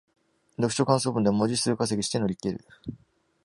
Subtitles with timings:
[0.55, 2.65] 読書感想文で文字数稼ぎして乗り切る